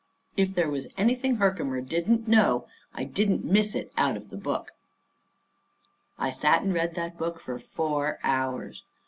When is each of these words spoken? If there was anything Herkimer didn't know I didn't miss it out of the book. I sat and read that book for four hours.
If 0.35 0.55
there 0.55 0.67
was 0.67 0.87
anything 0.97 1.35
Herkimer 1.35 1.79
didn't 1.79 2.27
know 2.27 2.65
I 2.91 3.03
didn't 3.03 3.45
miss 3.45 3.75
it 3.75 3.91
out 3.95 4.17
of 4.17 4.31
the 4.31 4.35
book. 4.35 4.71
I 6.17 6.31
sat 6.31 6.63
and 6.63 6.73
read 6.73 6.95
that 6.95 7.19
book 7.19 7.39
for 7.39 7.59
four 7.59 8.17
hours. 8.23 8.83